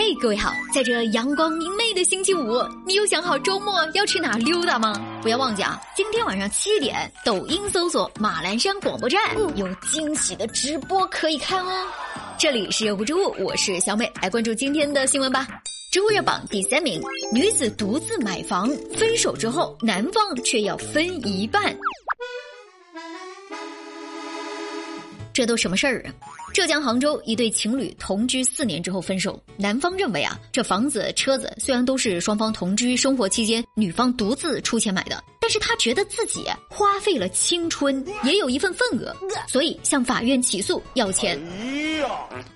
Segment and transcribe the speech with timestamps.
[0.00, 4.94] 嘿，各位好，在这阳光明媚的星期五，你有想好周末要去哪溜达吗？
[5.20, 9.20] 不要忘记啊，今天晚上七点，抖音搜索马栏山广播站，
[9.56, 11.84] 有惊喜的直播可以看哦。
[12.38, 15.48] 这里是不植物，我是小美，来关注今天的新闻吧。
[15.90, 17.02] 知乎热榜第三名，
[17.32, 21.76] 女子独自买房，分手之后，男方却要分一半。
[25.38, 26.10] 这都什么事儿啊？
[26.52, 39.14] 浙江杭州一对情侣同居四年之后分手，男方认为啊，这房子、车子虽然都是双方同居生活期间女方独自出钱买的，但是他觉得自己花费了青春，也有一份份额，
[39.46, 41.40] 所以向法院起诉要钱。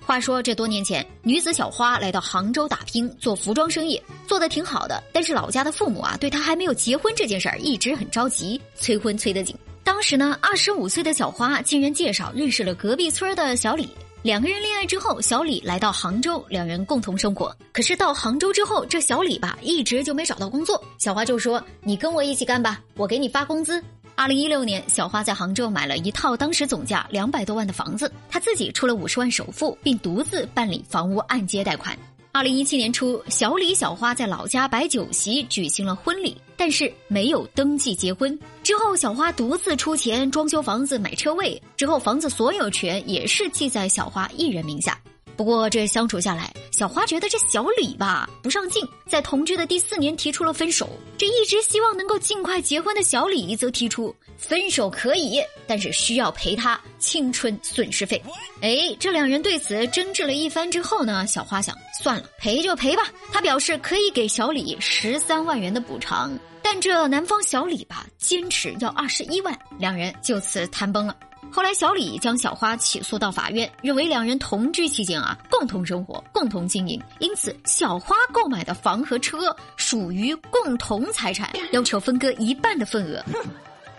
[0.05, 9.55] 话说这多年前，女子小花来到杭州打拼做服装生意，做的挺好的，但是老家的父母啊，对她还没有结婚这件事儿一直很着急，催婚催得紧。
[9.83, 13.89] 当时呢，二十五岁的小花经人介绍认识了隔壁村的小李，
[14.21, 17.55] 两个人恋爱之后，小李来到杭州，两人共同生活。
[17.71, 23.83] 可是到杭州之后，这小李吧一直就没找到工作，小花就说：“你跟我一起干吧，我给你发工资。”
[24.15, 31.97] 二零一六年，小花在杭州买了一套当时总价两百多万的房子，她自己出了五十万首付，并独自办理房屋按揭贷款。
[32.35, 38.37] 二零一七年初，小李、小花在老家摆酒席，举行了婚礼，但是没有登记结婚。
[38.63, 44.99] 之后，小花独自出钱装修房子、买车位，之后房子所有权也是记在小花一人名下。
[45.35, 50.89] 不过，这相处下来，小花觉得这小李吧不上进，在同居的第四年提出了分手。
[51.17, 58.21] 这一直希望能够尽快结婚的小李则提出分手可以，但是需要赔他青春损失费。
[58.61, 63.03] 哎，这两人对此争执了一番之后呢，小花想算了，赔就赔吧。
[63.31, 71.15] 她表示可以给小李十三万元的补偿，但这男方小李吧坚持要二十一万，两人就此谈崩了。
[71.53, 83.23] 后来，小李将小花起诉到法院，认为两人同居期间啊，共同生活、共同经营，因此小花购买的房和车属于共同财产， 要求分割一半的份额。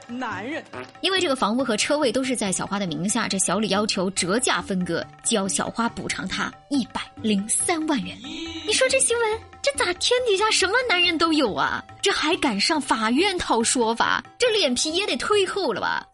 [0.08, 0.62] 男人，
[1.00, 8.18] 因为这个房屋和车位都是在小花的名下，这小李要求折价分割，要小花补偿他一百零三万元。
[8.66, 11.82] 你说这新闻，这咋天底下什么男人都有啊？
[12.02, 14.22] 这还敢上法院讨说法？
[14.36, 16.04] 这脸皮也得忒厚了吧？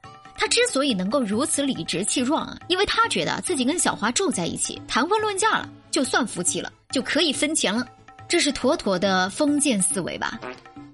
[0.41, 7.87] 他之所以能够如此理直气壮啊，因为他觉得自己跟小花住在一起，谈婚论嫁了，就算夫妻了，就可以分钱了，
[8.27, 10.41] 这是妥妥的封建思维吧？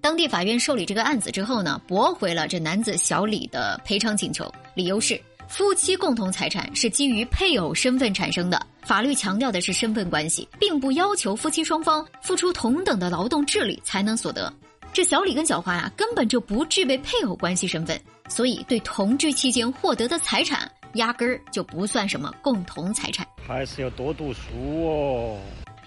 [0.01, 14.53] 当地法院受理这个案子之后呢，驳回了这男子小李的赔偿请求，理由是夫妻共同财产是基于配偶身份产生的，法律强调的是身份关系，并不要求夫妻双方付出同等的劳动智力才能所得。
[14.97, 18.01] 这小李跟小花呀，根本就不具备配偶关系身份。
[18.31, 23.27] 所以，对同居期间获得的财产，压根儿就不算什么共同财产。
[23.47, 25.39] 还是要多读书哦。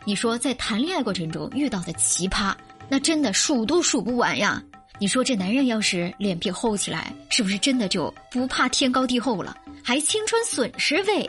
[0.05, 2.53] 你说，在谈恋爱过程中遇到的奇葩，
[2.87, 4.61] 那真的数都数不完呀。
[4.99, 9.57] 你说这男人要是脸皮厚起来，是不是真的就不怕天高地厚了？
[9.83, 11.27] 还青春损失费？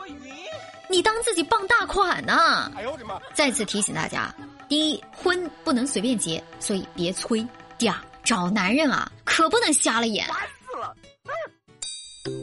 [0.90, 2.70] 你当自己傍大款呢？
[2.76, 3.18] 哎呦我的妈！
[3.32, 4.34] 再次提醒大家：
[4.68, 7.42] 第一，婚不能随便结，所以别催；
[7.80, 10.26] 第二，找男人啊，可不能瞎了眼。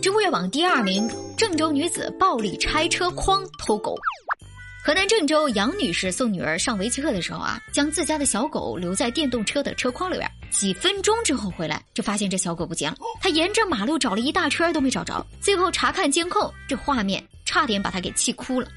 [0.02, 3.96] 知乎热榜第二名，郑州女子暴力拆车筐偷狗。
[4.84, 12.98] 河南郑州杨女士送女儿上围棋课的时候啊，将自家的小狗留在电动车的车筐里边，几分钟之后回来，就发现这小狗不见了。
[13.22, 18.68] 她沿着马路找了一大圈都没找着，最后查看监控，这画面差点把她给气哭了。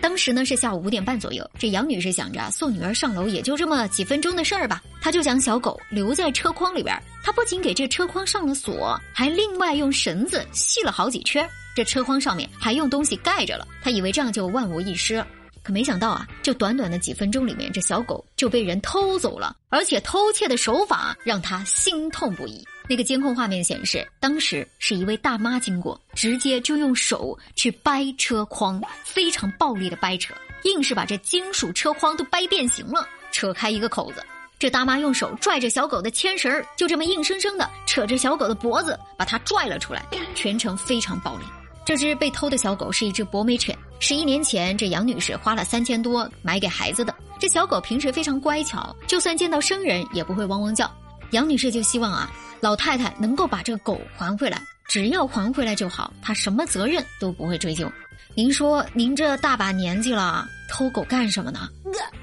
[0.00, 6.96] 当时呢是下午五点半左右，这杨女士想着送女儿上楼也就这么几分钟的事儿吧，她就将小狗留在车筐里边。
[7.22, 13.66] 她不仅给这车筐上了锁，还另外用绳子系了好几圈，这车筐上面还用东西盖着了。
[13.82, 15.24] 她以为这样就万无一失，
[15.66, 22.64] 可没想到啊，就短短的几分钟里面，这小狗就被人偷走了，而且偷窃的手法让他心痛不已。
[22.88, 30.32] 那个监控画面显示，当时是一位大妈经过，直接就用手去掰车筐，非常暴力的掰扯，
[30.62, 34.24] 硬是把这金属车筐都掰变形了，扯开一个口子。
[34.60, 41.44] 这大妈用手拽着小狗的牵绳就这么硬生生的扯着小狗的脖子，把它拽了出来，全程非常暴力。
[41.86, 47.14] 这只被偷的小狗是一只博美犬，十一年前这杨女士花了三千多买给孩子的。
[47.38, 50.90] 这小狗平时非常乖巧，就算见到生人也不会汪汪叫。
[51.30, 52.28] 杨女士就希望啊。
[52.60, 57.90] 老太太能够把这狗还回来，只要还回来就好，他什么责任都不会追究。
[58.34, 61.68] 您说您这大把年纪了，偷狗干什么呢？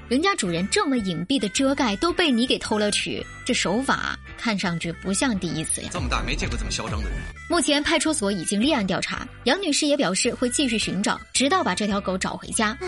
[0.08, 5.88] 人家主人这么隐蔽的遮盖都被你给偷了去，这手法看上去不像第一次呀。
[5.92, 7.18] 这么大没见过这么嚣张的人。
[7.50, 12.78] 目前派出所已经立案调查，杨女士也表示会继续寻找，直到把这条狗找回家。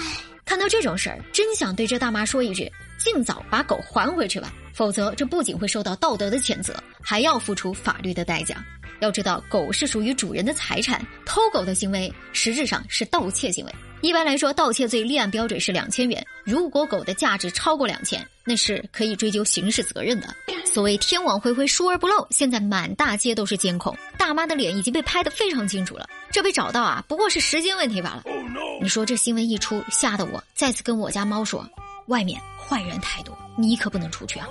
[0.44, 6.72] 看到这种事儿，真想对这大妈说一句：尽早把狗还回去吧，否则这不仅会受到道德的谴责，
[7.02, 8.64] 还要付出法律的代价。
[9.00, 13.74] 要知道，狗是属于主人的财产，偷狗的行为实质上是盗窃行为。
[14.02, 16.24] 一般来说，盗窃罪立案标准是两千元。
[16.44, 20.28] 如果狗的价值超过两千，那是可以追究刑事责任的。
[20.64, 22.26] 所谓天网恢恢，疏而不漏。
[22.30, 26.06] 现在满大街都是监控，大妈的脸已经被拍得非常清楚了。
[26.30, 28.22] 这被找到啊，不过是时间问题罢了。
[28.82, 31.66] 你说这新闻一出，吓得我再次跟我家猫说
[32.06, 34.46] ：“外面坏人太多，你可不能出去啊。”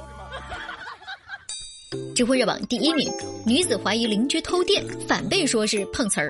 [2.15, 3.11] 知乎热榜第一名，
[3.45, 6.29] 女子怀疑邻居偷电，反被说是碰瓷儿。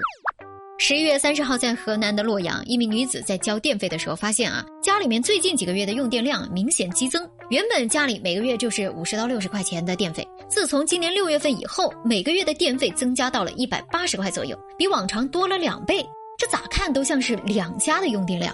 [0.78, 7.26] 十一月三十号，在河南的洛阳，一名女子在交电费的时候发现啊，家里面最近几个月的用电量明显激增。
[7.50, 16.06] 原本家里每个月就是五十到六十块钱的电费，自从今年六月份以后，每个月的电费增加到了一百八十块左右，比往常多了两倍。
[16.38, 18.54] 这咋看都像是两家的用电量。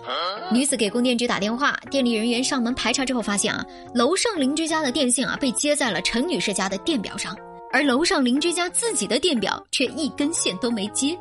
[0.51, 7.35] 女子给供电局打电话，电力人员上门排查之后发现啊，楼上邻居家的电线啊被接在了陈女士家的电表上，
[7.71, 11.17] 而楼上邻居家自己的电表却一根线都没接。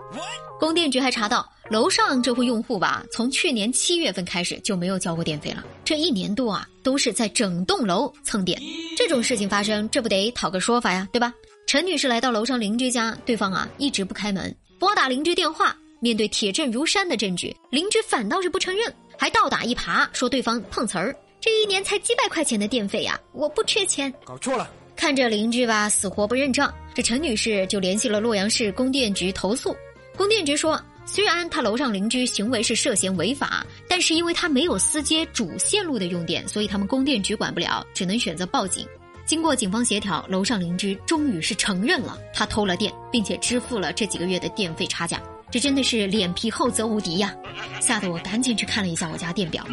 [0.59, 5.65] 供电局还查到，楼上这户用户吧，从去年七月份开始就没有交过电费了。
[5.83, 8.61] 这一年多啊，都是在整栋楼蹭电。
[8.95, 11.33] 这种事情发生，这不得讨个说法呀，对吧？
[11.67, 21.14] 陈女士来到楼上邻居家，对方啊一直不开门，拨打邻居电话，面对铁证如山的证据，邻居反倒是不承认，还倒打一耙，说对方碰瓷儿。
[21.41, 24.12] 这一年才几百块钱的电费呀，我不缺钱。
[24.25, 24.70] 搞错了。
[24.97, 29.75] 看着邻居吧，死活不认账，这陈女士就联系了洛阳市供电局投诉。
[30.17, 38.87] 供电局说，虽然他楼上邻居行为是涉嫌违法，但是因为他没有私接主线路的用电，所以他们供电局管不了，只能选择报警。
[39.25, 45.23] 经过警方协调，楼上邻居终于是承认了他偷了电，并且支付了这几个月的电费差价。
[45.50, 47.35] 这真的是脸皮厚则无敌呀！
[47.81, 49.64] 吓得我赶紧去看了一下我家电表。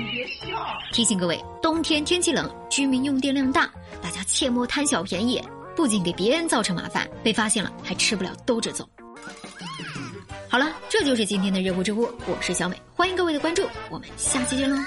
[0.92, 3.70] 提醒各位，冬天天气冷，居民用电量大，
[4.02, 5.42] 大家切莫贪小便宜，
[5.76, 8.88] 不仅给别人造成麻烦，被发现了还吃不了兜着走。
[10.50, 14.78] 好了，这就是今天的热乎知乎，我是小美，欢迎各位的关注，我们下期见喽。